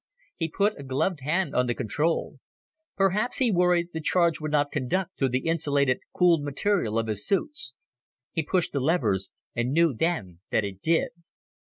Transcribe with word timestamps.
He 0.35 0.49
put 0.49 0.73
a 0.79 0.83
gloved 0.83 1.19
hand 1.19 1.53
on 1.53 1.67
the 1.67 1.75
control. 1.75 2.39
Perhaps, 2.97 3.37
he 3.37 3.51
worried, 3.51 3.89
the 3.93 4.01
charge 4.01 4.41
would 4.41 4.49
not 4.49 4.71
conduct 4.71 5.15
through 5.15 5.29
the 5.29 5.45
insulated, 5.45 5.99
cooled 6.11 6.41
material 6.43 6.97
of 6.97 7.05
his 7.05 7.23
suit. 7.23 7.51
He 8.31 8.41
pushed 8.41 8.73
the 8.73 8.79
levers, 8.79 9.29
and 9.55 9.73
knew 9.73 9.93
then 9.93 10.39
that 10.49 10.65
it 10.65 10.81
did. 10.81 11.09